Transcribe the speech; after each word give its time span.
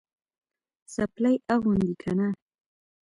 څپلۍ 0.93 1.35
اغوندې 1.55 1.91
که 2.01 2.11
نه؟ 2.17 2.27